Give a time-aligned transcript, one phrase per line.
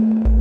[0.00, 0.31] you.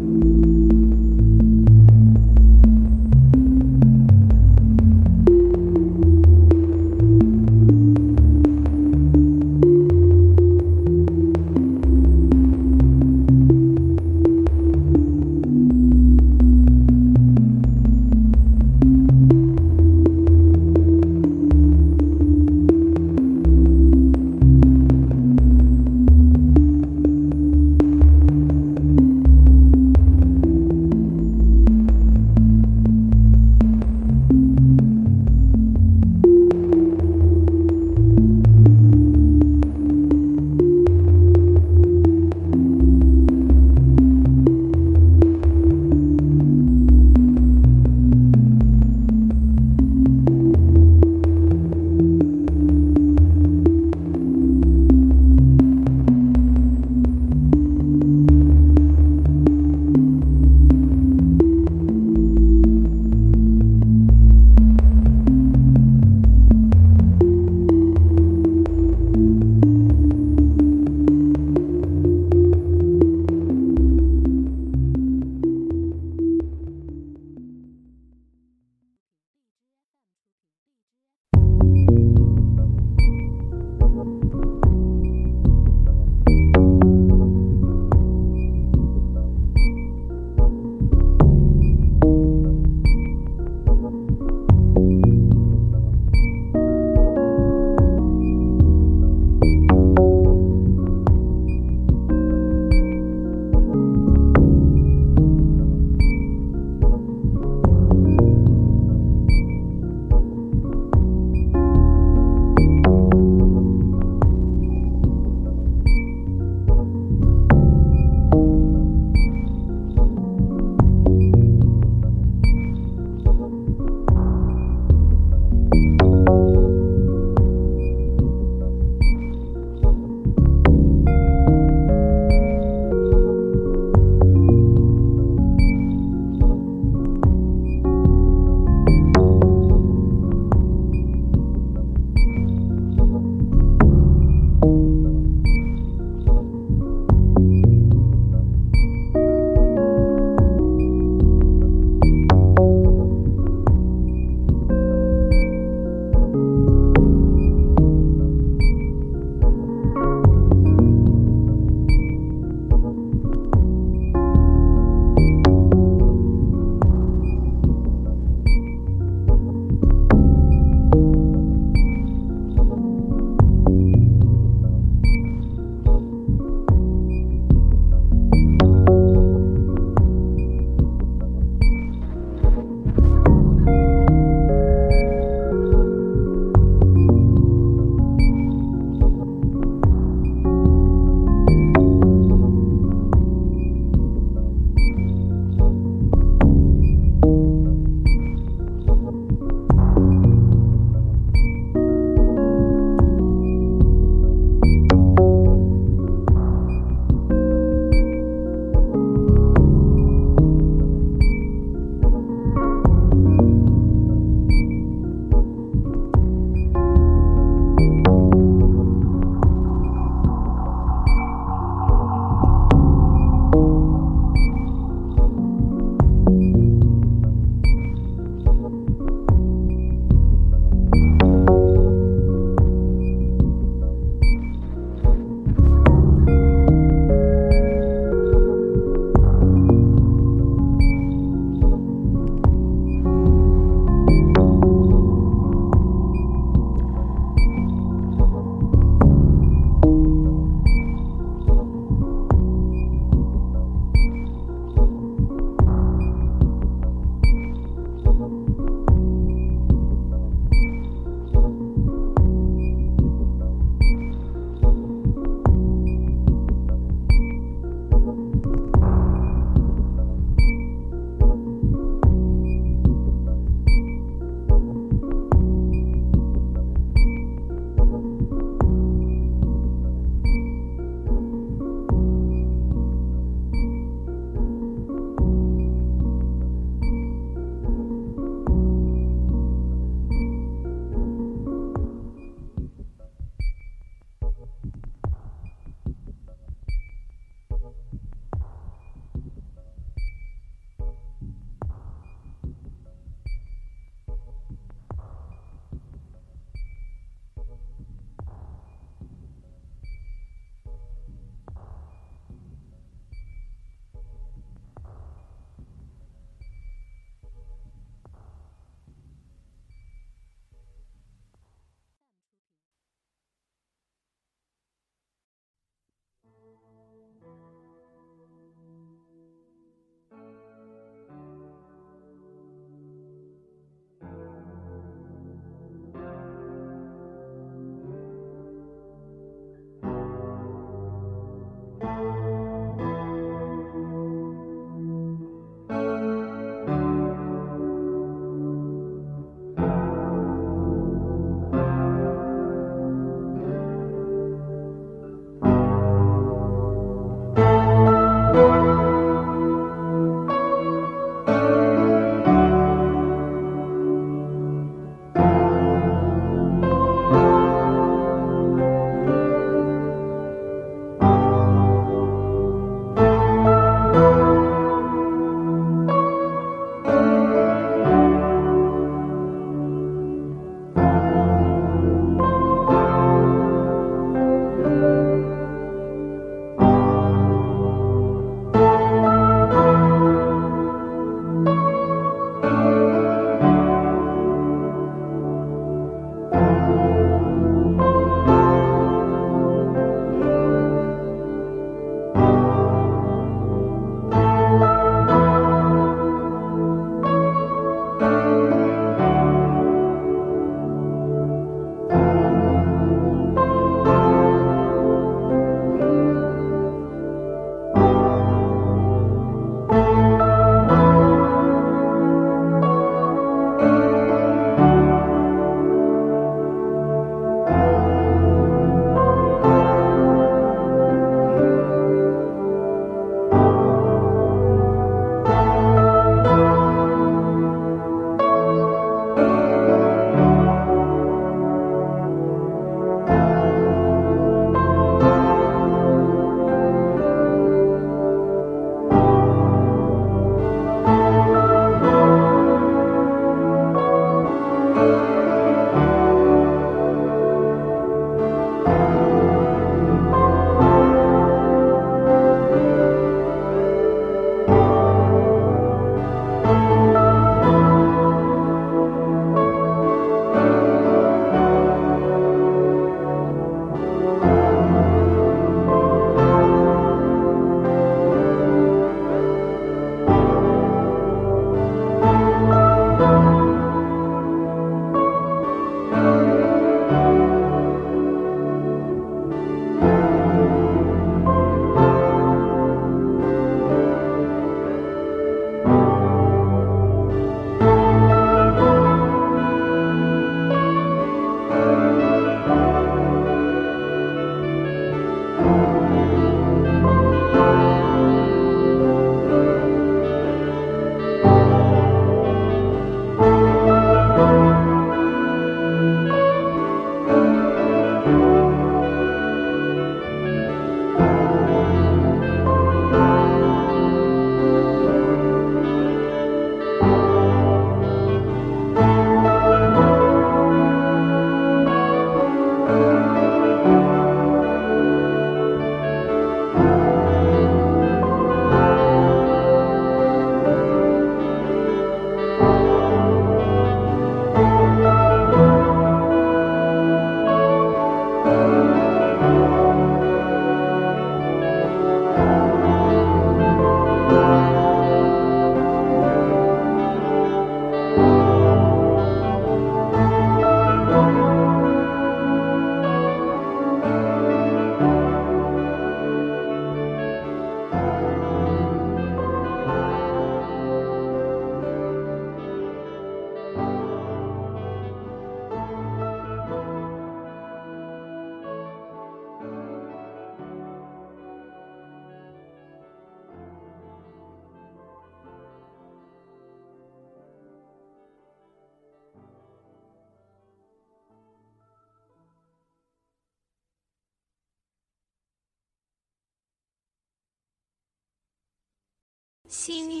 [599.62, 600.00] 亲密